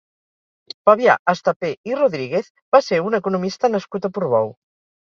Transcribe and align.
Fabià 0.89 1.15
Estapé 1.33 1.71
i 1.91 1.99
Rodríguez 2.01 2.51
va 2.77 2.85
ser 2.89 3.03
un 3.11 3.21
economista 3.23 3.75
nascut 3.79 4.11
a 4.11 4.15
Portbou. 4.19 4.57